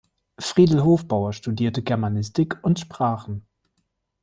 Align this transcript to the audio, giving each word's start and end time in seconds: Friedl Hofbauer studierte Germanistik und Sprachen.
Friedl 0.39 0.79
Hofbauer 0.83 1.31
studierte 1.31 1.83
Germanistik 1.83 2.57
und 2.63 2.79
Sprachen. 2.79 3.45